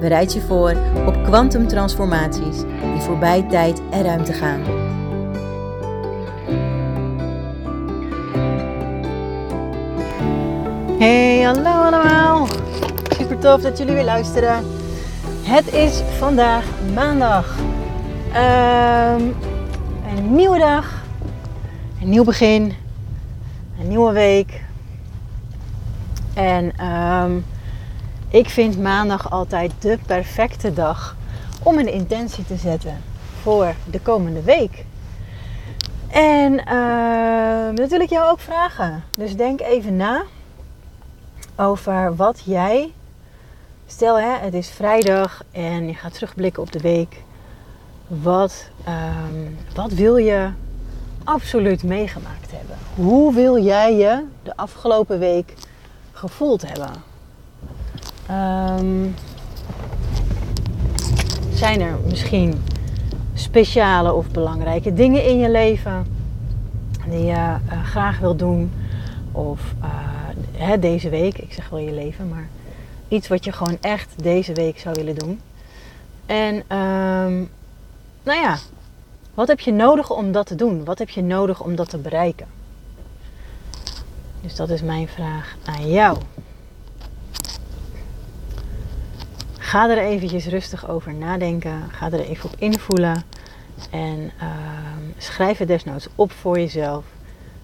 Bereid 0.00 0.32
je 0.32 0.40
voor 0.40 0.76
op 1.06 1.24
kwantumtransformaties 1.24 2.60
die 2.92 3.00
voorbij 3.00 3.42
tijd 3.42 3.80
en 3.90 4.02
ruimte 4.02 4.32
gaan. 4.32 4.60
Hey, 10.98 11.40
hallo 11.42 11.70
allemaal. 11.70 12.46
Super 13.16 13.38
tof 13.38 13.60
dat 13.60 13.78
jullie 13.78 13.94
weer 13.94 14.04
luisteren. 14.04 14.64
Het 15.42 15.72
is 15.72 16.02
vandaag 16.18 16.64
maandag. 16.94 17.56
Ehm, 18.32 19.22
een 20.16 20.34
nieuwe 20.34 20.58
dag. 20.58 21.04
Een 22.02 22.08
nieuw 22.08 22.24
begin. 22.24 22.72
Een 23.80 23.88
nieuwe 23.88 24.12
week. 24.12 24.64
En 26.34 26.72
ehm, 26.76 27.30
ik 28.28 28.48
vind 28.48 28.78
maandag 28.78 29.30
altijd 29.30 29.72
de 29.78 29.98
perfecte 30.06 30.72
dag 30.72 31.16
om 31.62 31.78
een 31.78 31.92
intentie 31.92 32.44
te 32.44 32.56
zetten 32.56 33.02
voor 33.42 33.74
de 33.90 34.00
komende 34.00 34.42
week. 34.42 34.84
En 36.08 36.52
uh, 36.52 37.76
dat 37.76 37.90
wil 37.90 38.00
ik 38.00 38.10
jou 38.10 38.30
ook 38.30 38.40
vragen. 38.40 39.04
Dus 39.14 39.36
denk 39.36 39.60
even 39.60 39.96
na 39.96 40.24
over 41.56 42.16
wat 42.16 42.42
jij. 42.44 42.92
Stel 43.86 44.18
hè, 44.18 44.36
het 44.38 44.54
is 44.54 44.68
vrijdag 44.68 45.42
en 45.52 45.86
je 45.86 45.94
gaat 45.94 46.14
terugblikken 46.14 46.62
op 46.62 46.72
de 46.72 46.80
week. 46.80 47.22
Wat, 48.06 48.68
ehm, 48.84 49.50
wat 49.74 49.92
wil 49.92 50.16
je 50.16 50.50
absoluut 51.24 51.82
meegemaakt 51.82 52.50
hebben? 52.50 52.76
Hoe 52.94 53.34
wil 53.34 53.58
jij 53.58 53.94
je 53.96 54.24
de 54.42 54.56
afgelopen 54.56 55.18
week 55.18 55.54
gevoeld 56.12 56.62
hebben? 56.62 56.92
Um, 58.30 59.14
zijn 61.52 61.80
er 61.80 61.98
misschien 62.08 62.62
speciale 63.34 64.12
of 64.12 64.30
belangrijke 64.30 64.94
dingen 64.94 65.24
in 65.24 65.38
je 65.38 65.50
leven 65.50 66.06
die 67.08 67.24
je 67.24 67.32
uh, 67.32 67.84
graag 67.84 68.18
wil 68.18 68.36
doen? 68.36 68.72
Of 69.32 69.74
uh, 69.82 69.88
hè, 70.52 70.78
deze 70.78 71.08
week, 71.08 71.38
ik 71.38 71.52
zeg 71.52 71.68
wel 71.68 71.78
je 71.78 71.92
leven, 71.92 72.28
maar 72.28 72.48
iets 73.08 73.28
wat 73.28 73.44
je 73.44 73.52
gewoon 73.52 73.78
echt 73.80 74.22
deze 74.22 74.52
week 74.52 74.78
zou 74.78 74.94
willen 74.94 75.14
doen. 75.14 75.40
En 76.26 76.54
um, 76.54 77.50
nou 78.22 78.40
ja, 78.40 78.58
wat 79.34 79.48
heb 79.48 79.60
je 79.60 79.72
nodig 79.72 80.10
om 80.10 80.32
dat 80.32 80.46
te 80.46 80.54
doen? 80.54 80.84
Wat 80.84 80.98
heb 80.98 81.08
je 81.08 81.22
nodig 81.22 81.62
om 81.62 81.76
dat 81.76 81.88
te 81.88 81.98
bereiken? 81.98 82.46
Dus 84.40 84.56
dat 84.56 84.70
is 84.70 84.82
mijn 84.82 85.08
vraag 85.08 85.56
aan 85.64 85.90
jou. 85.90 86.18
Ga 89.66 89.90
er 89.90 89.98
eventjes 89.98 90.46
rustig 90.46 90.88
over 90.88 91.14
nadenken. 91.14 91.90
Ga 91.90 92.10
er 92.10 92.20
even 92.20 92.50
op 92.50 92.56
invoelen. 92.58 93.22
En 93.90 94.18
uh, 94.42 94.50
schrijf 95.18 95.58
het 95.58 95.68
desnoods 95.68 96.08
op 96.14 96.32
voor 96.32 96.58
jezelf. 96.58 97.04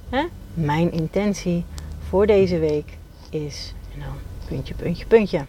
Hè? 0.09 0.25
Mijn 0.55 0.93
intentie 0.93 1.65
voor 2.09 2.27
deze 2.27 2.59
week 2.59 2.97
is. 3.31 3.75
Dan 3.99 4.15
puntje, 4.49 4.75
puntje, 4.75 5.07
puntje. 5.07 5.45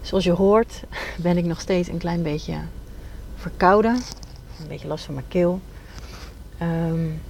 Zoals 0.00 0.24
je 0.24 0.32
hoort 0.32 0.82
ben 1.22 1.36
ik 1.36 1.44
nog 1.44 1.60
steeds 1.60 1.88
een 1.88 1.98
klein 1.98 2.22
beetje 2.22 2.58
verkouden. 3.36 3.94
Een 4.60 4.68
beetje 4.68 4.88
last 4.88 5.04
van 5.04 5.14
mijn 5.14 5.28
keel. 5.28 5.60
Um, 6.62 7.20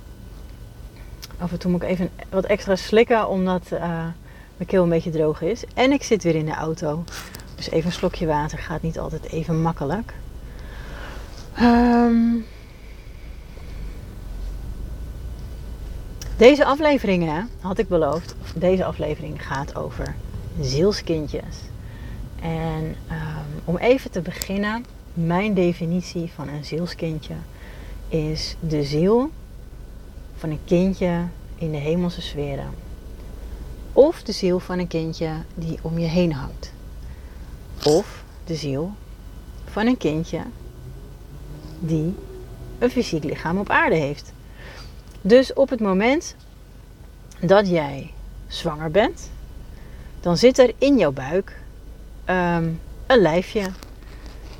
af 1.38 1.52
en 1.52 1.58
toe 1.58 1.70
moet 1.70 1.82
ik 1.82 1.88
even 1.88 2.10
wat 2.30 2.44
extra 2.44 2.76
slikken 2.76 3.28
omdat 3.28 3.62
uh, 3.72 4.06
mijn 4.56 4.68
keel 4.68 4.82
een 4.82 4.88
beetje 4.88 5.10
droog 5.10 5.42
is. 5.42 5.64
En 5.74 5.92
ik 5.92 6.02
zit 6.02 6.22
weer 6.22 6.34
in 6.34 6.44
de 6.44 6.54
auto. 6.54 7.04
Dus 7.54 7.70
even 7.70 7.86
een 7.86 7.92
slokje 7.96 8.26
water 8.26 8.58
gaat 8.58 8.82
niet 8.82 8.98
altijd 8.98 9.24
even 9.24 9.62
makkelijk. 9.62 10.14
Um, 11.60 12.44
deze 16.36 16.64
afleveringen 16.64 17.48
had 17.60 17.78
ik 17.78 17.88
beloofd. 17.88 18.34
Deze 18.54 18.84
aflevering 18.84 19.46
gaat 19.46 19.76
over 19.76 20.14
zielskindjes. 20.60 21.56
En 22.40 22.84
um, 23.10 23.60
om 23.64 23.76
even 23.76 24.10
te 24.10 24.20
beginnen, 24.20 24.84
mijn 25.14 25.54
definitie 25.54 26.30
van 26.34 26.48
een 26.48 26.64
zielskindje 26.64 27.34
is 28.08 28.56
de 28.60 28.84
ziel 28.84 29.30
van 30.36 30.50
een 30.50 30.64
kindje 30.64 31.24
in 31.54 31.70
de 31.70 31.78
hemelse 31.78 32.22
sferen. 32.22 32.70
Of 33.92 34.22
de 34.22 34.32
ziel 34.32 34.58
van 34.58 34.78
een 34.78 34.88
kindje 34.88 35.30
die 35.54 35.78
om 35.82 35.98
je 35.98 36.06
heen 36.06 36.32
hangt. 36.32 36.72
Of 37.84 38.24
de 38.44 38.54
ziel 38.54 38.92
van 39.64 39.86
een 39.86 39.96
kindje 39.96 40.40
die 41.78 42.14
een 42.78 42.90
fysiek 42.90 43.24
lichaam 43.24 43.58
op 43.58 43.70
aarde 43.70 43.96
heeft. 43.96 44.32
Dus 45.20 45.52
op 45.52 45.70
het 45.70 45.80
moment 45.80 46.36
dat 47.40 47.68
jij 47.68 48.12
zwanger 48.46 48.90
bent, 48.90 49.30
dan 50.20 50.36
zit 50.36 50.58
er 50.58 50.72
in 50.78 50.98
jouw 50.98 51.12
buik 51.12 51.60
um, 52.26 52.80
een 53.06 53.20
lijfje. 53.20 53.70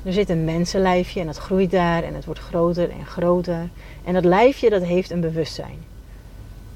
Er 0.03 0.13
zit 0.13 0.29
een 0.29 0.45
mensenlijfje 0.45 1.19
en 1.19 1.25
dat 1.25 1.37
groeit 1.37 1.71
daar 1.71 2.03
en 2.03 2.13
het 2.13 2.25
wordt 2.25 2.39
groter 2.39 2.89
en 2.89 3.05
groter. 3.05 3.69
En 4.03 4.13
dat 4.13 4.25
lijfje 4.25 4.69
dat 4.69 4.83
heeft 4.83 5.11
een 5.11 5.21
bewustzijn. 5.21 5.83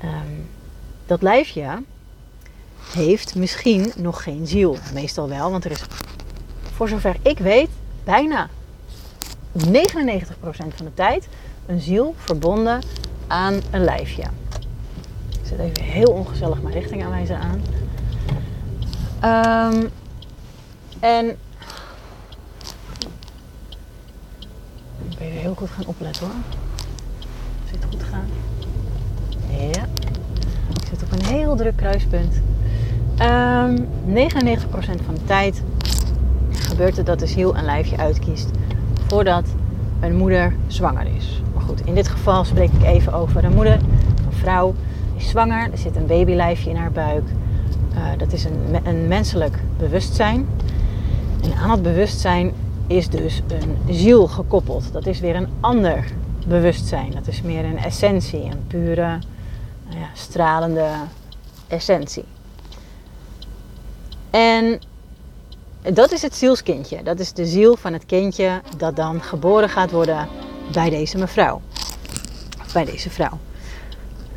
Um, 0.04 0.48
dat 1.06 1.22
lijfje 1.22 1.84
heeft 2.94 3.36
misschien 3.36 3.92
nog 3.98 4.24
geen 4.24 4.48
ziel. 4.48 4.78
Meestal 4.94 5.30
wel, 5.30 5.52
want 5.52 5.66
er 5.66 5.72
is, 5.72 5.84
voor 6.76 6.90
zover 6.90 7.16
ik 7.22 7.40
weet, 7.40 7.70
bijna 8.04 8.50
99% 9.58 9.70
van 10.52 10.86
de 10.86 10.94
tijd 10.94 11.28
een 11.66 11.82
ziel 11.82 12.16
verbonden 12.18 12.82
aan 13.28 13.62
een 13.72 13.84
lijfje. 13.84 14.24
Ik 15.30 15.44
zet 15.44 15.60
even 15.60 15.84
heel 15.84 16.12
ongezellig 16.12 16.62
mijn 16.62 16.74
richtingaanwijzer 16.74 17.38
aan. 17.38 17.62
Um, 19.74 19.90
en 21.00 21.26
ik 25.10 25.18
ben 25.18 25.28
heel 25.28 25.54
goed 25.54 25.70
gaan 25.70 25.86
opletten 25.86 26.26
hoor. 26.26 26.36
Zit 27.72 27.86
goed 27.90 28.04
gaan. 28.04 28.28
Ja. 29.50 29.86
Ik 30.82 30.88
zit 30.90 31.04
op 31.04 31.12
een 31.12 31.26
heel 31.26 31.56
druk 31.56 31.76
kruispunt. 31.76 32.42
Um, 33.22 33.88
99% 34.08 35.06
van 35.06 35.14
de 35.14 35.24
tijd 35.26 35.64
gebeurt 36.50 36.98
het 36.98 37.06
dat 37.06 37.20
de 37.20 37.28
ziel 37.28 37.58
een 37.58 37.66
lijfje 37.66 37.98
uitkiest 37.98 38.50
voordat 39.08 39.46
een 40.00 40.16
moeder 40.16 40.56
zwanger 40.68 41.08
is. 41.16 41.42
Maar 41.54 41.64
goed, 41.64 41.86
in 41.86 41.96
dit 41.96 42.08
geval 42.08 42.46
spreek 42.46 42.72
ik 42.72 42.84
even 42.84 43.14
over 43.14 43.44
een 43.44 43.54
moeder, 43.54 43.74
een 43.74 44.34
vrouw 44.34 44.74
is 45.16 45.30
zwanger. 45.30 45.72
Er 45.72 45.78
zit 45.78 45.96
een 45.96 46.06
babylijfje 46.06 46.70
in 46.70 46.76
haar 46.76 46.92
buik. 46.92 47.24
Uh, 47.94 48.06
dat 48.18 48.34
is 48.34 48.44
een, 48.44 48.80
een 48.84 49.08
menselijk 49.08 49.60
bewustzijn. 49.78 50.48
En 51.44 51.54
aan 51.54 51.70
het 51.70 51.82
bewustzijn 51.82 52.52
is 52.88 53.10
dus 53.10 53.42
een 53.48 53.96
ziel 53.96 54.28
gekoppeld. 54.28 54.94
Dat 54.94 55.06
is 55.06 55.20
weer 55.20 55.36
een 55.36 55.50
ander 55.60 56.06
bewustzijn. 56.48 57.12
Dat 57.12 57.28
is 57.28 57.42
meer 57.42 57.66
een 57.66 57.78
essentie, 57.78 58.44
een 58.44 58.68
pure, 58.68 59.20
nou 59.88 60.00
ja, 60.00 60.10
stralende 60.14 60.88
essentie. 61.68 62.26
En 64.30 64.82
dat 65.94 66.12
is 66.12 66.22
het 66.22 66.36
zielskindje. 66.36 67.04
Dat 67.04 67.20
is 67.20 67.34
de 67.34 67.46
ziel 67.46 67.76
van 67.76 67.94
het 67.94 68.06
kindje 68.06 68.62
dat 68.78 68.96
dan 68.96 69.22
geboren 69.22 69.70
gaat 69.70 69.92
worden 69.92 70.28
bij 70.72 70.90
deze 70.90 71.18
mevrouw. 71.18 71.62
Bij 72.74 72.86
deze 72.86 73.10
vrouw. 73.10 73.40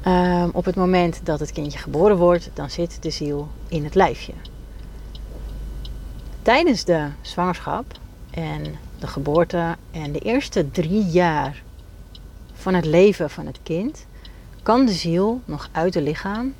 Um, 0.06 0.50
op 0.52 0.64
het 0.64 0.74
moment 0.74 1.20
dat 1.22 1.40
het 1.40 1.52
kindje 1.52 1.78
geboren 1.78 2.16
wordt, 2.16 2.50
dan 2.54 2.70
zit 2.70 3.02
de 3.02 3.10
ziel 3.10 3.48
in 3.68 3.84
het 3.84 3.94
lijfje. 3.94 4.32
Tijdens 6.42 6.84
de 6.84 7.06
zwangerschap 7.20 7.84
en 8.30 8.64
de 8.98 9.06
geboorte 9.06 9.76
en 9.90 10.12
de 10.12 10.18
eerste 10.18 10.70
drie 10.70 11.04
jaar 11.04 11.62
van 12.52 12.74
het 12.74 12.84
leven 12.84 13.30
van 13.30 13.46
het 13.46 13.58
kind 13.62 14.06
kan 14.62 14.86
de 14.86 14.92
ziel 14.92 15.40
nog 15.44 15.68
uit 15.72 15.94
het 15.94 16.04
lichaam 16.04 16.54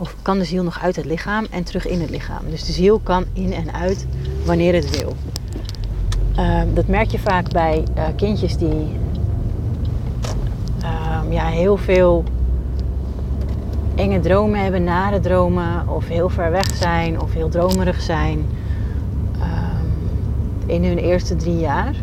of 0.00 0.16
kan 0.22 0.38
de 0.38 0.44
ziel 0.44 0.62
nog 0.62 0.80
uit 0.80 0.96
het 0.96 1.04
lichaam 1.04 1.46
en 1.50 1.64
terug 1.64 1.86
in 1.86 2.00
het 2.00 2.10
lichaam. 2.10 2.42
Dus 2.50 2.64
de 2.64 2.72
ziel 2.72 2.98
kan 2.98 3.24
in 3.32 3.52
en 3.52 3.74
uit 3.74 4.06
wanneer 4.44 4.74
het 4.74 4.98
wil. 4.98 5.16
Ehm, 6.34 6.74
dat 6.74 6.86
merk 6.86 7.10
je 7.10 7.18
vaak 7.18 7.52
bij 7.52 7.84
uh, 7.96 8.04
kindjes 8.16 8.56
die 8.56 8.96
ehm, 10.82 11.32
ja, 11.32 11.46
heel 11.46 11.76
veel 11.76 12.24
enge 13.94 14.20
dromen 14.20 14.62
hebben, 14.62 14.84
nare 14.84 15.20
dromen, 15.20 15.88
of 15.88 16.08
heel 16.08 16.28
ver 16.28 16.50
weg 16.50 16.74
zijn, 16.74 17.20
of 17.20 17.32
heel 17.32 17.48
dromerig 17.48 18.00
zijn 18.00 18.46
ehm, 19.40 19.86
in 20.66 20.84
hun 20.84 20.98
eerste 20.98 21.36
drie 21.36 21.58
jaar. 21.58 21.94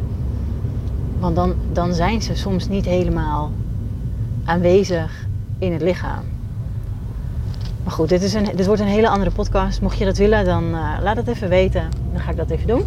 Want 1.20 1.36
dan, 1.36 1.56
dan 1.72 1.94
zijn 1.94 2.22
ze 2.22 2.36
soms 2.36 2.68
niet 2.68 2.86
helemaal 2.86 3.52
aanwezig 4.46 5.28
in 5.60 5.74
het 5.74 5.82
lichaam. 5.82 6.37
Maar 7.88 7.96
goed, 7.96 8.10
dit, 8.10 8.24
is 8.24 8.34
een, 8.34 8.48
dit 8.56 8.66
wordt 8.66 8.82
een 8.82 8.88
hele 8.88 9.10
andere 9.10 9.32
podcast. 9.32 9.82
Mocht 9.82 9.98
je 9.98 10.06
dat 10.06 10.18
willen, 10.18 10.46
dan 10.46 10.64
uh, 10.64 10.98
laat 11.02 11.16
het 11.16 11.28
even 11.28 11.50
weten. 11.50 11.90
Dan 12.12 12.22
ga 12.22 12.32
ik 12.32 12.38
dat 12.38 12.50
even 12.50 12.68
doen. 12.68 12.84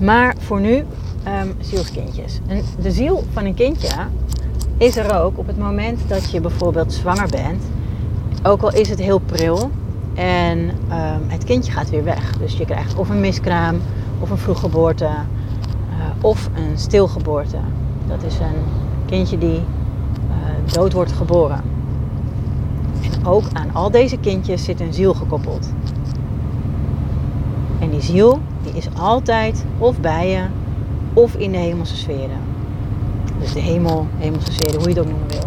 Maar 0.00 0.34
voor 0.38 0.60
nu, 0.60 0.74
um, 0.76 1.54
zielskindjes. 1.60 2.40
En 2.46 2.62
de 2.80 2.90
ziel 2.90 3.24
van 3.32 3.44
een 3.44 3.54
kindje 3.54 3.94
is 4.76 4.96
er 4.96 5.20
ook 5.20 5.38
op 5.38 5.46
het 5.46 5.58
moment 5.58 6.00
dat 6.08 6.30
je 6.30 6.40
bijvoorbeeld 6.40 6.92
zwanger 6.92 7.28
bent. 7.28 7.62
Ook 8.42 8.62
al 8.62 8.72
is 8.72 8.88
het 8.88 8.98
heel 8.98 9.18
pril 9.18 9.70
en 10.14 10.58
um, 10.58 11.22
het 11.26 11.44
kindje 11.44 11.72
gaat 11.72 11.90
weer 11.90 12.04
weg. 12.04 12.38
Dus 12.38 12.56
je 12.56 12.64
krijgt 12.64 12.94
of 12.94 13.08
een 13.08 13.20
miskraam, 13.20 13.80
of 14.18 14.30
een 14.30 14.38
vroeggeboorte, 14.38 15.04
uh, 15.04 16.24
of 16.24 16.50
een 16.54 16.78
stilgeboorte. 16.78 17.58
Dat 18.06 18.22
is 18.22 18.38
een 18.38 18.62
kindje 19.06 19.38
die 19.38 19.58
uh, 19.58 20.72
dood 20.72 20.92
wordt 20.92 21.12
geboren. 21.12 21.76
Ook 23.28 23.44
aan 23.52 23.74
al 23.74 23.90
deze 23.90 24.16
kindjes 24.16 24.64
zit 24.64 24.80
een 24.80 24.92
ziel 24.92 25.14
gekoppeld. 25.14 25.72
En 27.78 27.90
die 27.90 28.00
ziel 28.00 28.40
die 28.62 28.72
is 28.72 28.88
altijd 28.98 29.64
of 29.78 30.00
bij 30.00 30.30
je 30.30 30.44
of 31.12 31.34
in 31.34 31.52
de 31.52 31.58
hemelse 31.58 31.96
sferen. 31.96 32.40
Dus 33.38 33.52
de 33.52 33.60
hemel, 33.60 34.06
hemelse 34.16 34.52
sferen, 34.52 34.74
hoe 34.74 34.82
je 34.82 34.88
het 34.88 34.98
ook 34.98 35.10
noemen 35.10 35.28
wil. 35.28 35.44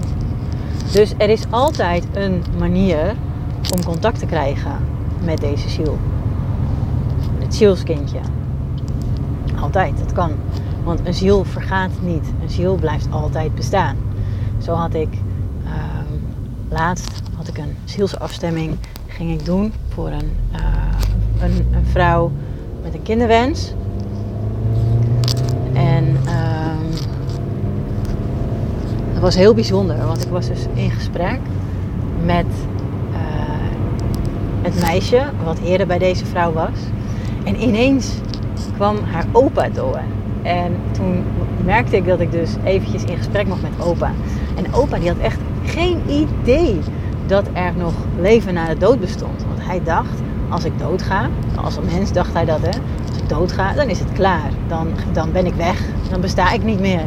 Dus 0.92 1.14
er 1.18 1.30
is 1.30 1.44
altijd 1.50 2.06
een 2.14 2.44
manier 2.58 3.16
om 3.76 3.84
contact 3.84 4.20
te 4.20 4.26
krijgen 4.26 4.78
met 5.24 5.38
deze 5.38 5.70
ziel. 5.70 5.98
Het 7.40 7.56
zielskindje. 7.56 8.20
Altijd, 9.62 9.98
dat 9.98 10.12
kan. 10.12 10.32
Want 10.84 11.00
een 11.04 11.14
ziel 11.14 11.44
vergaat 11.44 11.92
niet. 12.02 12.34
Een 12.42 12.50
ziel 12.50 12.76
blijft 12.76 13.08
altijd 13.12 13.56
bestaan. 13.56 13.96
Zo 14.58 14.74
had 14.74 14.94
ik 14.94 15.14
uh, 15.64 15.72
laatst 16.70 17.22
ik 17.54 17.58
een 17.58 17.76
zielsafstemming 17.86 18.78
ging 19.08 19.32
ik 19.32 19.46
doen 19.46 19.74
voor 19.90 20.08
een, 20.08 20.32
uh, 20.56 21.44
een, 21.44 21.68
een, 21.74 21.86
vrouw 21.86 22.32
met 22.84 22.94
een 22.94 23.02
kinderwens. 23.02 23.74
En 25.74 26.18
uh, 26.26 26.76
dat 29.14 29.22
was 29.22 29.36
heel 29.36 29.54
bijzonder, 29.54 30.06
want 30.06 30.24
ik 30.24 30.30
was 30.30 30.48
dus 30.48 30.66
in 30.74 30.92
gesprek 30.92 31.40
met 32.24 32.46
uh, 33.12 33.18
het 34.62 34.82
meisje 34.82 35.24
wat 35.44 35.60
eerder 35.60 35.88
bij 35.88 35.98
deze 35.98 36.26
vrouw 36.26 36.52
was. 36.54 36.80
En 37.44 37.62
ineens 37.62 38.14
kwam 38.76 38.98
haar 39.04 39.26
opa 39.32 39.70
door. 39.70 40.00
En 40.42 40.76
toen 40.92 41.24
merkte 41.66 41.96
ik 41.96 42.06
dat 42.06 42.20
ik 42.20 42.32
dus 42.32 42.56
eventjes 42.64 43.04
in 43.04 43.18
gesprek 43.18 43.48
mocht 43.48 43.62
met 43.62 43.72
opa. 43.80 44.12
En 44.56 44.74
opa 44.74 45.00
die 45.00 45.10
had 45.10 45.18
echt 45.18 45.40
geen 45.66 46.02
idee 46.08 46.80
dat 47.32 47.48
er 47.54 47.74
nog 47.78 47.94
leven 48.20 48.54
na 48.54 48.68
de 48.68 48.78
dood 48.78 49.00
bestond. 49.00 49.44
Want 49.48 49.66
hij 49.66 49.84
dacht, 49.84 50.20
als 50.50 50.64
ik 50.64 50.80
doodga, 50.80 51.30
als 51.64 51.76
een 51.76 51.86
mens 51.86 52.12
dacht 52.12 52.34
hij 52.34 52.46
dat 52.46 52.62
hè, 52.62 52.80
als 53.08 53.18
ik 53.22 53.30
doodga, 53.30 53.74
dan 53.74 53.90
is 53.90 54.00
het 54.00 54.12
klaar. 54.12 54.52
Dan, 54.68 54.88
dan 55.14 55.32
ben 55.32 55.46
ik 55.46 55.54
weg, 55.54 55.82
dan 56.10 56.22
besta 56.22 56.52
ik 56.52 56.64
niet 56.64 56.80
meer. 56.80 57.06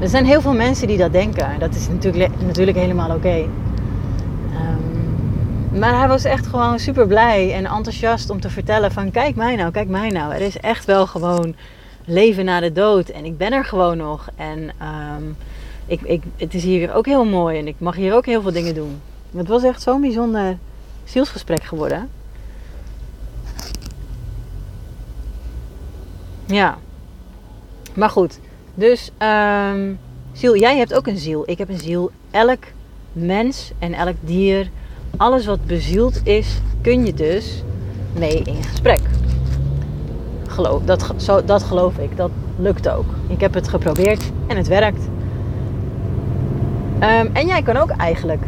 Er 0.00 0.08
zijn 0.08 0.24
heel 0.24 0.40
veel 0.40 0.54
mensen 0.54 0.86
die 0.86 0.96
dat 0.96 1.12
denken. 1.12 1.58
Dat 1.58 1.74
is 1.74 1.88
natuurlijk, 1.88 2.30
natuurlijk 2.46 2.76
helemaal 2.76 3.10
oké. 3.10 3.36
Um, 4.54 5.78
maar 5.78 5.98
hij 5.98 6.08
was 6.08 6.24
echt 6.24 6.46
gewoon 6.46 6.78
super 6.78 7.06
blij 7.06 7.54
en 7.54 7.66
enthousiast 7.66 8.30
om 8.30 8.40
te 8.40 8.50
vertellen 8.50 8.92
van 8.92 9.10
kijk 9.10 9.36
mij 9.36 9.56
nou, 9.56 9.70
kijk 9.70 9.88
mij 9.88 10.08
nou. 10.08 10.34
Er 10.34 10.40
is 10.40 10.58
echt 10.58 10.84
wel 10.84 11.06
gewoon 11.06 11.54
leven 12.04 12.44
na 12.44 12.60
de 12.60 12.72
dood. 12.72 13.08
En 13.08 13.24
ik 13.24 13.36
ben 13.36 13.52
er 13.52 13.64
gewoon 13.64 13.96
nog. 13.96 14.28
En 14.36 14.58
um, 14.58 15.36
ik, 15.86 16.00
ik, 16.00 16.22
het 16.36 16.54
is 16.54 16.62
hier 16.62 16.94
ook 16.94 17.06
heel 17.06 17.24
mooi. 17.24 17.58
En 17.58 17.66
ik 17.66 17.76
mag 17.78 17.96
hier 17.96 18.14
ook 18.14 18.26
heel 18.26 18.42
veel 18.42 18.52
dingen 18.52 18.74
doen. 18.74 19.00
Het 19.36 19.48
was 19.48 19.62
echt 19.62 19.82
zo'n 19.82 20.00
bijzonder 20.00 20.58
zielsgesprek 21.04 21.62
geworden. 21.62 22.08
Ja. 26.44 26.78
Maar 27.94 28.10
goed. 28.10 28.38
Dus, 28.74 29.10
um, 29.18 29.98
ziel, 30.32 30.56
jij 30.56 30.76
hebt 30.76 30.94
ook 30.94 31.06
een 31.06 31.18
ziel. 31.18 31.42
Ik 31.46 31.58
heb 31.58 31.68
een 31.68 31.80
ziel. 31.80 32.10
Elk 32.30 32.64
mens 33.12 33.72
en 33.78 33.92
elk 33.92 34.16
dier, 34.20 34.70
alles 35.16 35.46
wat 35.46 35.64
bezield 35.64 36.26
is, 36.26 36.58
kun 36.80 37.06
je 37.06 37.14
dus 37.14 37.62
mee 38.14 38.42
in 38.42 38.62
gesprek 38.62 39.00
geloof, 40.52 40.82
dat, 40.82 41.12
zo, 41.16 41.44
dat 41.44 41.62
geloof 41.62 41.98
ik. 41.98 42.16
Dat 42.16 42.30
lukt 42.56 42.88
ook. 42.88 43.06
Ik 43.26 43.40
heb 43.40 43.54
het 43.54 43.68
geprobeerd 43.68 44.22
en 44.46 44.56
het 44.56 44.68
werkt. 44.68 45.08
Um, 46.94 47.30
en 47.32 47.46
jij 47.46 47.62
kan 47.62 47.76
ook 47.76 47.90
eigenlijk 47.90 48.42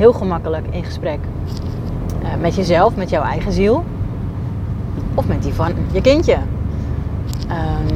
heel 0.00 0.12
gemakkelijk 0.12 0.66
in 0.70 0.84
gesprek 0.84 1.18
uh, 2.22 2.28
met 2.40 2.54
jezelf, 2.54 2.96
met 2.96 3.10
jouw 3.10 3.22
eigen 3.22 3.52
ziel. 3.52 3.84
Of 5.14 5.26
met 5.26 5.42
die 5.42 5.52
van 5.52 5.72
je 5.92 6.00
kindje. 6.00 6.36
Um, 7.50 7.86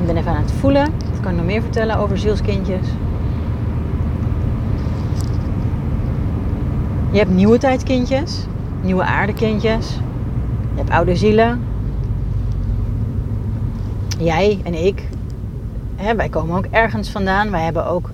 ik 0.00 0.06
ben 0.06 0.16
even 0.16 0.30
aan 0.30 0.42
het 0.42 0.52
voelen. 0.52 0.90
Wat 1.10 1.20
kan 1.20 1.30
ik 1.30 1.36
nog 1.36 1.46
meer 1.46 1.62
vertellen 1.62 1.96
over 1.96 2.18
zielskindjes? 2.18 2.86
Je 7.10 7.18
hebt 7.18 7.30
nieuwe 7.30 7.58
tijdskindjes 7.58 8.46
nieuwe 8.84 9.04
aardekindjes. 9.04 9.90
Je 10.70 10.80
hebt 10.80 10.90
oude 10.90 11.16
zielen. 11.16 11.62
Jij 14.18 14.60
en 14.64 14.84
ik. 14.84 15.08
Hè, 16.04 16.14
wij 16.14 16.28
komen 16.28 16.56
ook 16.56 16.66
ergens 16.70 17.10
vandaan. 17.10 17.50
Wij 17.50 17.62
hebben 17.62 17.86
ook 17.86 18.10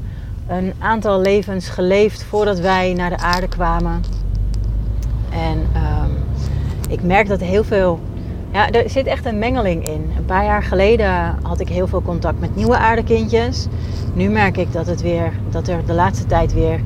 een 0.49 0.73
aantal 0.79 1.21
levens 1.21 1.69
geleefd 1.69 2.25
voordat 2.25 2.59
wij 2.59 2.93
naar 2.93 3.11
de 3.11 3.19
aarde 3.19 3.49
kwamen. 3.49 4.03
En 5.31 5.59
um, 5.59 6.17
ik 6.89 7.03
merk 7.03 7.29
dat 7.29 7.41
heel 7.41 7.65
veel. 7.65 8.01
Ja, 8.53 8.71
er 8.71 8.91
zit 8.91 9.07
echt 9.07 9.25
een 9.25 9.39
mengeling 9.39 9.87
in. 9.87 10.13
Een 10.17 10.25
paar 10.25 10.45
jaar 10.45 10.63
geleden 10.63 11.39
had 11.43 11.61
ik 11.61 11.69
heel 11.69 11.87
veel 11.87 12.03
contact 12.03 12.41
met 12.41 12.57
nieuwe 12.57 12.77
aardekindjes. 12.77 13.67
Nu 14.15 14.29
merk 14.29 14.57
ik 14.57 14.73
dat, 14.73 14.87
het 14.87 15.03
weer, 15.03 15.33
dat 15.51 15.69
er 15.69 15.87
de 15.87 15.95
laatste 15.95 16.27
tijd 16.27 16.53
weer 16.53 16.81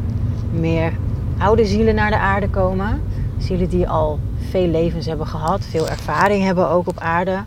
meer 0.50 0.92
oude 1.38 1.64
zielen 1.64 1.94
naar 1.94 2.10
de 2.10 2.18
aarde 2.18 2.48
komen. 2.48 3.02
Zielen 3.38 3.68
die 3.68 3.88
al 3.88 4.18
veel 4.50 4.68
levens 4.68 5.06
hebben 5.06 5.26
gehad, 5.26 5.64
veel 5.64 5.88
ervaring 5.88 6.44
hebben 6.44 6.68
ook 6.68 6.88
op 6.88 6.98
aarde. 6.98 7.38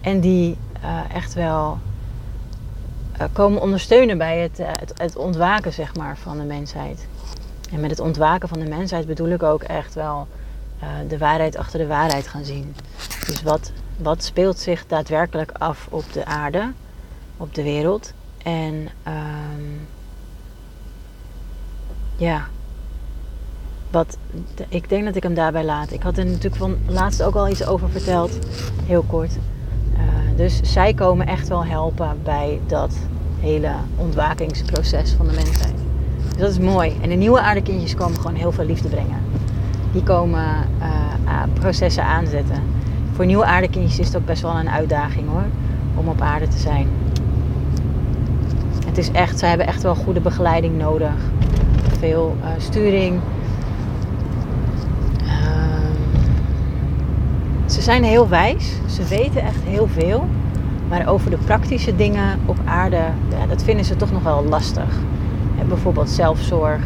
En 0.00 0.20
die 0.20 0.56
uh, 0.84 1.16
echt 1.16 1.34
wel 1.34 1.78
komen 3.32 3.60
ondersteunen 3.60 4.18
bij 4.18 4.38
het, 4.38 4.60
uh, 4.60 4.66
het, 4.70 4.92
het, 4.96 5.16
ontwaken 5.16 5.72
zeg 5.72 5.96
maar, 5.96 6.16
van 6.16 6.38
de 6.38 6.44
mensheid. 6.44 7.06
En 7.72 7.80
met 7.80 7.90
het 7.90 8.00
ontwaken 8.00 8.48
van 8.48 8.58
de 8.58 8.68
mensheid 8.68 9.06
bedoel 9.06 9.28
ik 9.28 9.42
ook 9.42 9.62
echt 9.62 9.94
wel 9.94 10.26
de 11.08 11.18
waarheid 11.18 11.56
achter 11.56 11.78
de 11.78 11.86
waarheid 11.86 12.26
gaan 12.26 12.44
zien. 12.44 12.74
Dus 13.26 13.42
wat, 13.42 13.72
wat 13.96 14.24
speelt 14.24 14.58
zich 14.58 14.86
daadwerkelijk 14.86 15.50
af 15.52 15.86
op 15.90 16.12
de 16.12 16.24
aarde, 16.24 16.72
op 17.36 17.54
de 17.54 17.62
wereld. 17.62 18.12
En 18.42 18.88
um, 19.06 19.88
ja, 22.16 22.46
wat, 23.90 24.16
ik 24.68 24.88
denk 24.88 25.04
dat 25.04 25.16
ik 25.16 25.22
hem 25.22 25.34
daarbij 25.34 25.64
laat. 25.64 25.92
Ik 25.92 26.02
had 26.02 26.16
er 26.16 26.26
natuurlijk 26.26 26.56
van 26.56 26.78
laatst 26.86 27.22
ook 27.22 27.34
al 27.34 27.48
iets 27.48 27.66
over 27.66 27.90
verteld, 27.90 28.38
heel 28.86 29.02
kort. 29.02 29.32
Dus 30.36 30.60
zij 30.62 30.94
komen 30.94 31.26
echt 31.26 31.48
wel 31.48 31.64
helpen 31.64 32.20
bij 32.22 32.60
dat 32.66 32.96
hele 33.42 33.70
ontwakingsproces 33.96 35.12
van 35.12 35.26
de 35.26 35.32
mensheid. 35.34 35.74
Dus 36.28 36.40
dat 36.40 36.50
is 36.50 36.58
mooi. 36.58 36.96
En 37.00 37.08
de 37.08 37.14
nieuwe 37.14 37.40
aardekindjes 37.40 37.94
komen 37.94 38.20
gewoon 38.20 38.36
heel 38.36 38.52
veel 38.52 38.64
liefde 38.64 38.88
brengen. 38.88 39.18
Die 39.92 40.02
komen 40.02 40.44
uh, 40.80 41.42
processen 41.52 42.04
aanzetten. 42.04 42.62
Voor 43.12 43.26
nieuwe 43.26 43.44
aardekindjes 43.44 43.98
is 43.98 44.06
het 44.06 44.16
ook 44.16 44.26
best 44.26 44.42
wel 44.42 44.56
een 44.56 44.70
uitdaging 44.70 45.28
hoor, 45.28 45.44
om 45.94 46.08
op 46.08 46.20
aarde 46.20 46.48
te 46.48 46.58
zijn. 46.58 46.88
Het 48.86 48.98
is 48.98 49.10
echt, 49.10 49.38
ze 49.38 49.46
hebben 49.46 49.66
echt 49.66 49.82
wel 49.82 49.94
goede 49.94 50.20
begeleiding 50.20 50.78
nodig. 50.78 51.14
Veel 51.98 52.36
uh, 52.40 52.48
sturing, 52.58 53.20
Ze 57.72 57.82
zijn 57.82 58.04
heel 58.04 58.28
wijs, 58.28 58.72
ze 58.86 59.04
weten 59.04 59.42
echt 59.42 59.62
heel 59.64 59.88
veel. 59.88 60.28
Maar 60.92 61.08
over 61.08 61.30
de 61.30 61.36
praktische 61.36 61.96
dingen 61.96 62.40
op 62.46 62.56
aarde, 62.64 62.96
ja, 63.28 63.46
dat 63.48 63.62
vinden 63.62 63.84
ze 63.84 63.96
toch 63.96 64.12
nog 64.12 64.22
wel 64.22 64.44
lastig. 64.44 64.98
bijvoorbeeld 65.68 66.10
zelfzorg 66.10 66.80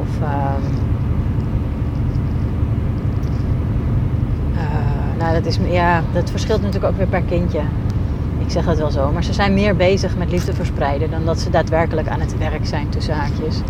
of 0.00 0.22
ehm, 0.22 0.62
eh, 4.54 5.18
nou, 5.18 5.34
dat, 5.34 5.46
is, 5.46 5.58
ja, 5.70 6.02
dat 6.12 6.30
verschilt 6.30 6.62
natuurlijk 6.62 6.92
ook 6.92 6.98
weer 6.98 7.06
per 7.06 7.22
kindje. 7.22 7.60
Ik 8.38 8.50
zeg 8.50 8.64
dat 8.64 8.78
wel 8.78 8.90
zo. 8.90 9.12
Maar 9.12 9.24
ze 9.24 9.32
zijn 9.32 9.54
meer 9.54 9.76
bezig 9.76 10.16
met 10.16 10.30
liefde 10.30 10.52
verspreiden 10.52 11.10
dan 11.10 11.24
dat 11.24 11.40
ze 11.40 11.50
daadwerkelijk 11.50 12.08
aan 12.08 12.20
het 12.20 12.38
werk 12.38 12.66
zijn 12.66 12.88
tussen 12.88 13.14
haakjes. 13.14 13.60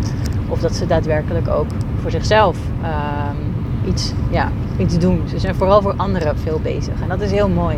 Of 0.47 0.59
dat 0.59 0.75
ze 0.75 0.87
daadwerkelijk 0.87 1.47
ook 1.47 1.67
voor 2.01 2.11
zichzelf 2.11 2.57
ehm, 2.81 3.89
iets, 3.89 4.13
ja, 4.29 4.51
iets 4.77 4.97
doen. 4.97 5.21
Ze 5.29 5.39
zijn 5.39 5.55
vooral 5.55 5.81
voor 5.81 5.93
anderen 5.97 6.37
veel 6.37 6.59
bezig. 6.63 7.01
En 7.01 7.07
dat 7.07 7.21
is 7.21 7.31
heel 7.31 7.49
mooi. 7.49 7.77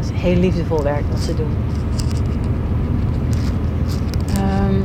Is 0.00 0.10
heel 0.12 0.36
liefdevol 0.36 0.82
werk 0.82 1.04
wat 1.10 1.20
ze 1.20 1.34
doen. 1.34 1.54
Um, 4.36 4.84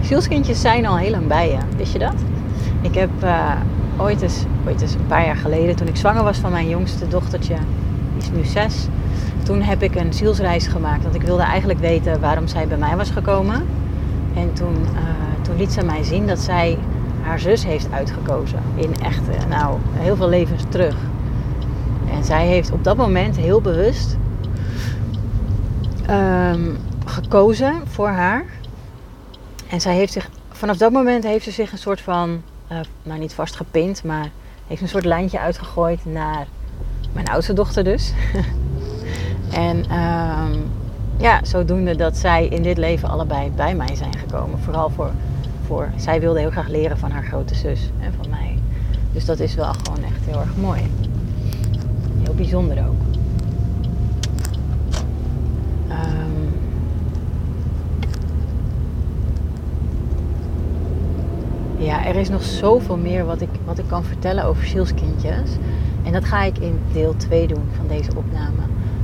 zielskindjes 0.00 0.60
zijn 0.60 0.86
al 0.86 0.98
heel 0.98 1.10
lang 1.10 1.26
bij 1.26 1.50
je. 1.50 1.58
Wist 1.76 1.92
je 1.92 1.98
dat? 1.98 2.14
Ik 2.80 2.94
heb 2.94 3.10
uh, 3.22 3.50
ooit, 3.96 4.22
eens, 4.22 4.44
ooit 4.66 4.80
eens 4.80 4.94
een 4.94 5.06
paar 5.06 5.24
jaar 5.24 5.36
geleden, 5.36 5.76
toen 5.76 5.86
ik 5.88 5.96
zwanger 5.96 6.22
was 6.22 6.38
van 6.38 6.50
mijn 6.50 6.68
jongste 6.68 7.08
dochtertje, 7.08 7.54
die 8.14 8.22
is 8.22 8.30
nu 8.30 8.44
zes. 8.44 8.86
Toen 9.42 9.62
heb 9.62 9.82
ik 9.82 9.94
een 9.94 10.12
zielsreis 10.12 10.66
gemaakt. 10.66 11.02
Want 11.02 11.14
ik 11.14 11.22
wilde 11.22 11.42
eigenlijk 11.42 11.80
weten 11.80 12.20
waarom 12.20 12.46
zij 12.46 12.66
bij 12.66 12.78
mij 12.78 12.96
was 12.96 13.10
gekomen. 13.10 13.62
En 14.34 14.52
toen, 14.52 14.74
uh, 14.74 15.44
toen 15.44 15.56
liet 15.56 15.72
ze 15.72 15.84
mij 15.84 16.02
zien 16.02 16.26
dat 16.26 16.38
zij 16.38 16.78
haar 17.22 17.38
zus 17.38 17.64
heeft 17.64 17.88
uitgekozen. 17.92 18.58
In 18.74 18.94
echt, 19.02 19.22
nou, 19.48 19.78
heel 19.92 20.16
veel 20.16 20.28
levens 20.28 20.62
terug. 20.68 20.96
En 22.10 22.24
zij 22.24 22.46
heeft 22.46 22.72
op 22.72 22.84
dat 22.84 22.96
moment 22.96 23.36
heel 23.36 23.60
bewust 23.60 24.16
um, 26.10 26.76
gekozen 27.04 27.82
voor 27.86 28.08
haar. 28.08 28.44
En 29.68 29.80
zij 29.80 29.94
heeft 29.94 30.12
zich, 30.12 30.30
vanaf 30.48 30.76
dat 30.76 30.92
moment 30.92 31.24
heeft 31.24 31.44
ze 31.44 31.50
zich 31.50 31.72
een 31.72 31.78
soort 31.78 32.00
van, 32.00 32.42
uh, 32.72 32.78
nou 33.02 33.18
niet 33.18 33.34
vastgepind, 33.34 34.04
maar 34.04 34.30
heeft 34.66 34.82
een 34.82 34.88
soort 34.88 35.04
lijntje 35.04 35.38
uitgegooid 35.38 36.04
naar 36.04 36.46
mijn 37.12 37.28
oudste 37.28 37.52
dochter 37.52 37.84
dus. 37.84 38.12
en 39.50 39.76
um, 39.76 40.70
ja, 41.16 41.40
zodoende 41.44 41.96
dat 41.96 42.16
zij 42.16 42.46
in 42.46 42.62
dit 42.62 42.78
leven 42.78 43.08
allebei 43.08 43.50
bij 43.50 43.74
mij 43.74 43.94
zijn 43.94 44.18
gekomen. 44.18 44.58
Vooral 44.58 44.90
voor, 44.90 45.10
voor, 45.66 45.88
zij 45.96 46.20
wilde 46.20 46.40
heel 46.40 46.50
graag 46.50 46.68
leren 46.68 46.98
van 46.98 47.10
haar 47.10 47.24
grote 47.24 47.54
zus 47.54 47.90
en 48.00 48.12
van 48.20 48.30
mij. 48.30 48.58
Dus 49.12 49.24
dat 49.24 49.40
is 49.40 49.54
wel 49.54 49.72
gewoon 49.72 50.04
echt 50.04 50.24
heel 50.24 50.40
erg 50.40 50.56
mooi. 50.56 50.90
Bijzonder 52.36 52.78
ook. 52.78 53.00
Um, 55.90 56.52
ja, 61.76 62.06
er 62.06 62.16
is 62.16 62.28
nog 62.28 62.42
zoveel 62.42 62.96
meer 62.96 63.24
wat 63.24 63.40
ik, 63.40 63.48
wat 63.64 63.78
ik 63.78 63.84
kan 63.88 64.04
vertellen 64.04 64.44
over 64.44 64.66
zielskindjes. 64.66 65.50
En 66.02 66.12
dat 66.12 66.24
ga 66.24 66.42
ik 66.42 66.58
in 66.58 66.78
deel 66.92 67.16
2 67.16 67.46
doen 67.46 67.64
van 67.76 67.86
deze 67.86 68.10
opname. 68.16 68.62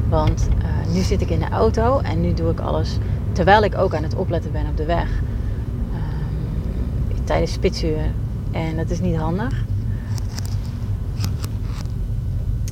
Want 0.08 0.48
uh, 0.58 0.94
nu 0.94 1.00
zit 1.00 1.20
ik 1.20 1.30
in 1.30 1.38
de 1.38 1.48
auto 1.48 1.98
en 1.98 2.20
nu 2.20 2.34
doe 2.34 2.50
ik 2.50 2.60
alles 2.60 2.98
terwijl 3.32 3.62
ik 3.62 3.78
ook 3.78 3.94
aan 3.94 4.02
het 4.02 4.14
opletten 4.14 4.52
ben 4.52 4.66
op 4.66 4.76
de 4.76 4.84
weg. 4.84 5.08
Um, 5.92 7.24
tijdens 7.24 7.52
spitsuur. 7.52 8.10
En 8.50 8.76
dat 8.76 8.90
is 8.90 9.00
niet 9.00 9.16
handig. 9.16 9.64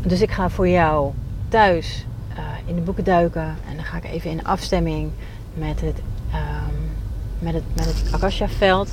Dus 0.06 0.20
ik 0.20 0.30
ga 0.30 0.49
voor 0.49 0.68
jou 0.68 1.12
thuis 1.49 2.06
uh, 2.32 2.38
in 2.64 2.75
de 2.75 2.80
boeken 2.80 3.04
duiken. 3.04 3.42
En 3.42 3.76
dan 3.76 3.84
ga 3.84 3.96
ik 3.96 4.04
even 4.04 4.30
in 4.30 4.44
afstemming 4.44 5.11
met 5.54 5.80
het, 5.80 5.99
um, 6.34 6.90
met 7.38 7.54
het, 7.54 7.62
met 7.76 7.84
het 7.84 8.12
Akasha-veld. 8.12 8.90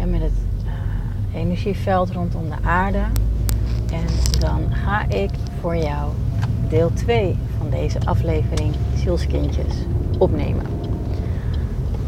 En 0.00 0.10
met 0.10 0.20
het 0.20 0.32
uh, 0.64 1.40
energieveld 1.40 2.10
rondom 2.10 2.48
de 2.48 2.68
aarde. 2.68 3.02
En 3.92 4.04
dan 4.38 4.74
ga 4.84 5.08
ik 5.08 5.30
voor 5.60 5.76
jou 5.76 6.12
deel 6.68 6.92
2 6.92 7.36
van 7.58 7.70
deze 7.70 7.98
aflevering 8.04 8.74
Zielskindjes 8.96 9.74
opnemen. 10.18 10.66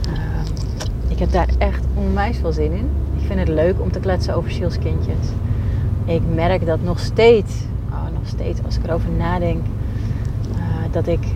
Uh, 0.09 0.15
ik 1.09 1.19
heb 1.19 1.33
daar 1.33 1.49
echt 1.59 1.85
onwijs 1.95 2.39
veel 2.39 2.53
zin 2.53 2.73
in. 2.73 2.91
Ik 3.17 3.27
vind 3.27 3.39
het 3.39 3.49
leuk 3.49 3.81
om 3.81 3.93
te 3.93 4.01
kletsen 4.01 4.35
over 4.35 4.51
zielskindjes. 4.51 5.27
Ik 6.05 6.23
merk 6.35 6.67
dat 6.67 6.83
nog 6.83 6.99
steeds, 6.99 7.55
steeds 8.25 8.61
als 8.65 8.77
ik 8.77 8.85
erover 8.85 9.11
nadenk, 9.11 9.65
uh, 10.55 10.63
dat 10.91 11.07
ik 11.07 11.27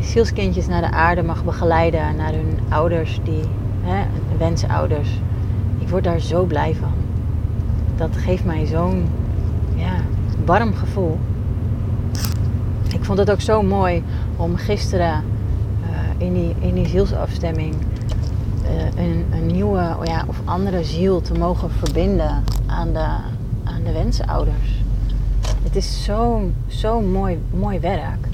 zielskindjes 0.00 0.66
naar 0.66 0.80
de 0.80 0.90
aarde 0.90 1.22
mag 1.22 1.44
begeleiden, 1.44 2.16
naar 2.16 2.32
hun 2.32 2.58
ouders, 2.68 3.20
die 3.24 3.42
hè, 3.82 4.04
wensouders. 4.38 5.20
Ik 5.78 5.88
word 5.88 6.04
daar 6.04 6.20
zo 6.20 6.44
blij 6.44 6.74
van. 6.74 6.92
Dat 7.96 8.16
geeft 8.16 8.44
mij 8.44 8.66
zo'n 8.66 9.08
ja, 9.74 9.94
warm 10.44 10.74
gevoel 10.74 11.18
ik 12.94 13.04
vond 13.04 13.18
het 13.18 13.30
ook 13.30 13.40
zo 13.40 13.62
mooi 13.62 14.02
om 14.36 14.56
gisteren 14.56 15.24
uh, 15.82 16.26
in, 16.26 16.32
die, 16.34 16.54
in 16.58 16.74
die 16.74 16.86
zielsafstemming 16.86 17.74
uh, 17.74 19.04
een, 19.04 19.24
een, 19.32 19.46
nieuwe 19.46 19.96
ja, 20.02 20.24
of 20.26 20.40
andere 20.44 20.84
ziel 20.84 21.20
te 21.20 21.32
mogen 21.32 21.70
verbinden 21.70 22.44
aan 22.66 22.92
de, 22.92 23.06
aan 23.64 23.82
de 23.84 23.92
wensouders. 23.92 24.83
Het 25.74 25.82
is 25.82 26.04
zo'n 26.04 26.54
zo 26.66 27.00
mooi, 27.00 27.42
mooi 27.50 27.80
werk. 27.80 28.26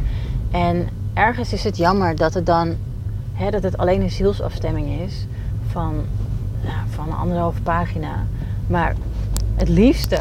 En 0.51 0.89
ergens 1.15 1.53
is 1.53 1.65
het 1.65 1.77
jammer 1.77 2.17
dat 2.17 2.35
het 2.35 2.47
dan 2.47 2.75
hè, 3.33 3.51
dat 3.51 3.63
het 3.63 3.77
alleen 3.77 4.01
een 4.01 4.11
zielsafstemming 4.11 5.01
is 5.01 5.27
van, 5.67 5.95
ja, 6.61 6.85
van 6.89 7.53
pagina. 7.63 8.27
Maar 8.67 8.95
het 9.55 9.69
liefste 9.69 10.21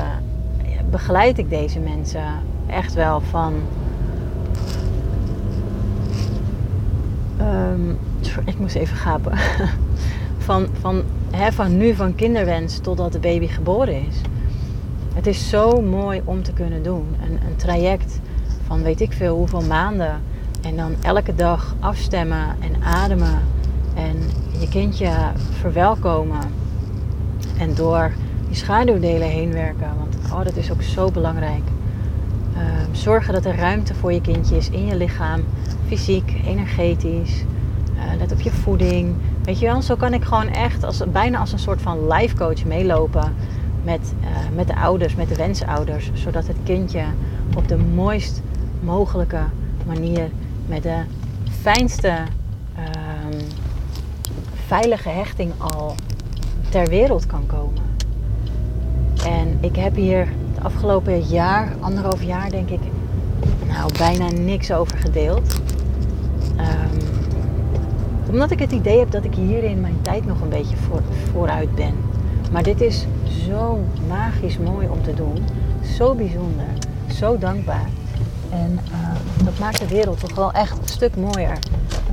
begeleid 0.90 1.38
ik 1.38 1.50
deze 1.50 1.80
mensen 1.80 2.26
echt 2.68 2.94
wel 2.94 3.22
van 3.22 3.54
Um, 7.42 7.98
ik 8.46 8.60
moest 8.60 8.76
even 8.76 8.96
gapen. 8.96 9.38
van, 10.48 10.68
van, 10.80 11.04
hè, 11.32 11.52
van 11.52 11.78
nu 11.78 11.96
van 11.96 12.16
kinderwens 12.16 12.80
totdat 12.80 13.12
de 13.12 13.20
baby 13.20 13.48
geboren 13.48 14.08
is. 14.08 14.22
Het 15.20 15.28
is 15.28 15.50
zo 15.50 15.82
mooi 15.82 16.22
om 16.26 16.44
te 16.44 16.54
kunnen 16.54 16.84
doen. 16.84 17.16
Een, 17.24 17.40
een 17.48 17.56
traject 17.56 18.20
van 18.68 18.82
weet 18.82 19.02
ik 19.02 19.14
veel 19.14 19.36
hoeveel 19.38 19.62
maanden. 19.62 20.22
En 20.62 20.76
dan 20.76 20.96
elke 21.02 21.36
dag 21.36 21.76
afstemmen 21.80 22.56
en 22.60 22.84
ademen. 22.84 23.40
En 23.96 24.18
je 24.60 24.70
kindje 24.70 25.12
verwelkomen. 25.60 26.40
En 27.58 27.76
door 27.76 28.12
die 28.48 28.56
schaduwdelen 28.56 29.28
heen 29.28 29.52
werken. 29.52 29.88
Want 29.98 30.16
oh, 30.32 30.44
dat 30.44 30.56
is 30.56 30.72
ook 30.72 30.82
zo 30.82 31.12
belangrijk. 31.12 31.64
Uh, 32.54 32.62
zorgen 32.92 33.34
dat 33.34 33.46
er 33.46 33.56
ruimte 33.56 33.96
voor 33.96 34.14
je 34.14 34.22
kindje 34.22 34.58
is 34.58 34.70
in 34.70 34.86
je 34.86 34.96
lichaam 34.96 35.44
fysiek, 35.88 36.42
energetisch. 36.46 37.44
Uh, 37.96 38.18
let 38.18 38.32
op 38.32 38.40
je 38.40 38.52
voeding. 38.52 39.16
Weet 39.44 39.60
je 39.60 39.66
wel, 39.66 39.82
zo 39.82 39.96
kan 39.96 40.14
ik 40.14 40.24
gewoon 40.24 40.48
echt 40.48 40.84
als, 40.84 41.04
bijna 41.12 41.40
als 41.40 41.52
een 41.52 41.60
soort 41.60 41.82
van 41.82 42.08
life 42.08 42.36
coach 42.36 42.66
meelopen 42.66 43.34
met, 43.84 44.14
uh, 44.22 44.28
met 44.56 44.68
de 44.68 44.76
ouders, 44.76 45.16
met 45.16 45.30
de 45.30 45.36
wensouders. 45.36 46.12
Zodat 46.14 46.48
het 46.48 46.58
kindje 46.64 47.04
op 47.56 47.68
de 47.68 47.78
mooist 47.78 48.42
mogelijke 48.82 49.42
manier 49.86 50.30
met 50.68 50.84
de 50.84 51.02
fijnste 51.62 52.14
uh, 52.78 53.40
veilige 54.68 55.10
hechting 55.10 55.52
al 55.58 55.96
ter 56.70 56.88
wereld 56.88 57.26
kan 57.26 57.46
komen. 57.46 57.84
En 59.26 59.58
ik 59.62 59.76
heb 59.76 59.96
hier 59.96 60.28
het 60.54 60.64
afgelopen 60.64 61.22
jaar, 61.22 61.74
anderhalf 61.80 62.24
jaar 62.24 62.50
denk 62.50 62.70
ik, 62.70 62.80
nou 63.68 63.92
bijna 63.98 64.30
niks 64.30 64.72
over 64.72 64.98
gedeeld. 64.98 65.62
Um, 66.58 67.00
omdat 68.30 68.52
ik 68.52 68.60
het 68.60 68.72
idee 68.72 69.00
heb 69.00 69.12
dat 69.12 69.24
ik 69.24 69.36
hierin 69.36 69.82
mijn 69.82 69.98
tijd 70.02 70.26
nog 70.26 70.42
een 70.42 70.50
beetje 70.50 70.76
voor, 70.76 71.02
vooruit 71.32 71.76
ben. 71.76 71.94
Maar 72.52 72.64
dit 72.64 72.82
is 72.82 73.06
zo 73.48 73.80
magisch 74.08 74.58
mooi 74.58 74.88
om 74.88 75.04
te 75.04 75.14
doen. 75.14 75.46
Zo 75.98 76.16
bijzonder. 76.16 76.66
Zo 77.08 77.38
dankbaar. 77.38 77.90
En 78.50 78.80
uh, 78.92 79.46
dat 79.46 79.60
maakt 79.60 79.80
de 79.80 79.88
wereld 79.88 80.20
toch 80.20 80.36
wel 80.36 80.52
echt 80.52 80.78
een 80.78 80.88
stuk 80.88 81.16
mooier. 81.16 81.58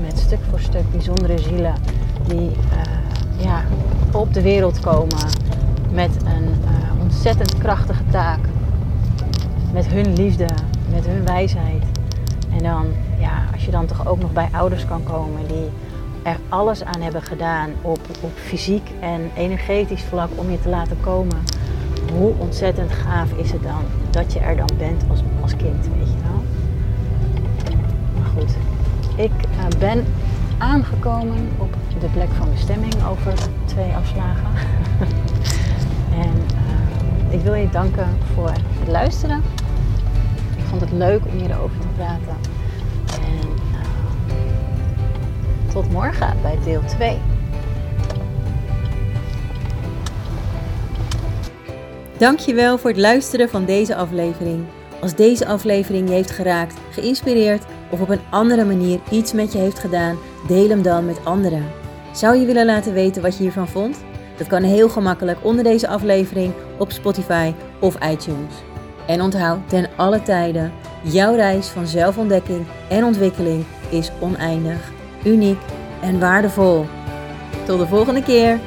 Met 0.00 0.18
stuk 0.18 0.38
voor 0.50 0.60
stuk 0.60 0.90
bijzondere 0.90 1.38
zielen 1.38 1.74
die 2.26 2.50
uh, 2.50 3.44
ja, 3.44 3.62
op 4.12 4.34
de 4.34 4.42
wereld 4.42 4.80
komen 4.80 5.26
met 5.92 6.10
een 6.24 6.44
uh, 6.44 7.00
ontzettend 7.00 7.58
krachtige 7.58 8.02
taak. 8.10 8.38
Met 9.72 9.86
hun 9.86 10.12
liefde, 10.12 10.48
met 10.90 11.06
hun 11.06 11.24
wijsheid. 11.24 11.82
En 12.50 12.62
dan 12.62 12.86
ja, 13.18 13.44
als 13.52 13.64
je 13.64 13.70
dan 13.70 13.86
toch 13.86 14.06
ook 14.06 14.18
nog 14.18 14.32
bij 14.32 14.48
ouders 14.52 14.86
kan 14.86 15.02
komen 15.02 15.46
die 15.46 15.68
er 16.26 16.38
alles 16.48 16.84
aan 16.84 17.00
hebben 17.00 17.22
gedaan 17.22 17.70
op, 17.82 18.00
op 18.20 18.32
fysiek 18.34 18.90
en 19.00 19.30
energetisch 19.36 20.02
vlak 20.02 20.30
om 20.34 20.50
je 20.50 20.60
te 20.60 20.68
laten 20.68 20.96
komen. 21.00 21.44
Hoe 22.12 22.32
ontzettend 22.38 22.92
gaaf 22.92 23.32
is 23.32 23.52
het 23.52 23.62
dan 23.62 23.82
dat 24.10 24.32
je 24.32 24.38
er 24.38 24.56
dan 24.56 24.70
bent 24.78 25.04
als, 25.10 25.20
als 25.42 25.56
kind, 25.56 25.88
weet 25.96 26.06
je 26.06 26.18
wel. 26.22 26.42
Maar 28.18 28.30
goed, 28.34 28.56
ik 29.16 29.30
uh, 29.30 29.78
ben 29.78 30.04
aangekomen 30.58 31.48
op 31.58 31.74
de 32.00 32.08
plek 32.08 32.28
van 32.38 32.50
bestemming 32.50 32.94
over 33.10 33.34
twee 33.64 33.92
afslagen. 33.94 34.48
en 36.22 36.32
uh, 36.52 37.32
ik 37.34 37.40
wil 37.40 37.54
je 37.54 37.68
danken 37.70 38.08
voor 38.34 38.50
het 38.50 38.88
luisteren. 38.88 39.42
Ik 40.56 40.64
vond 40.64 40.80
het 40.80 40.92
leuk 40.92 41.20
om 41.24 41.38
hierover 41.38 41.80
te 41.80 41.86
praten. 41.96 42.55
Tot 45.76 45.92
morgen 45.92 46.36
bij 46.42 46.58
deel 46.64 46.82
2. 46.84 47.18
Dankjewel 52.18 52.78
voor 52.78 52.90
het 52.90 52.98
luisteren 52.98 53.48
van 53.48 53.64
deze 53.64 53.96
aflevering. 53.96 54.64
Als 55.00 55.14
deze 55.14 55.46
aflevering 55.46 56.08
je 56.08 56.14
heeft 56.14 56.30
geraakt, 56.30 56.74
geïnspireerd 56.90 57.64
of 57.90 58.00
op 58.00 58.08
een 58.08 58.20
andere 58.30 58.64
manier 58.64 59.00
iets 59.10 59.32
met 59.32 59.52
je 59.52 59.58
heeft 59.58 59.78
gedaan, 59.78 60.18
deel 60.48 60.68
hem 60.68 60.82
dan 60.82 61.06
met 61.06 61.24
anderen. 61.24 61.64
Zou 62.12 62.36
je 62.36 62.46
willen 62.46 62.66
laten 62.66 62.92
weten 62.92 63.22
wat 63.22 63.36
je 63.36 63.42
hiervan 63.42 63.68
vond? 63.68 63.96
Dat 64.36 64.46
kan 64.46 64.62
heel 64.62 64.88
gemakkelijk 64.88 65.38
onder 65.42 65.64
deze 65.64 65.88
aflevering 65.88 66.52
op 66.78 66.92
Spotify 66.92 67.52
of 67.80 67.94
iTunes. 67.94 68.54
En 69.06 69.20
onthoud 69.20 69.68
ten 69.68 69.88
alle 69.96 70.22
tijden, 70.22 70.72
jouw 71.02 71.34
reis 71.34 71.68
van 71.68 71.86
zelfontdekking 71.86 72.66
en 72.88 73.04
ontwikkeling 73.04 73.64
is 73.90 74.10
oneindig, 74.20 74.94
uniek 75.24 75.58
en 76.00 76.18
waardevol. 76.18 76.86
Tot 77.64 77.78
de 77.78 77.86
volgende 77.86 78.22
keer! 78.22 78.58